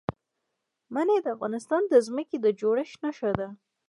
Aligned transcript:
منی 0.93 1.17
د 1.23 1.27
افغانستان 1.35 1.81
د 1.87 1.93
ځمکې 2.07 2.37
د 2.41 2.47
جوړښت 2.59 2.95
نښه 3.03 3.31
ده. 3.39 3.47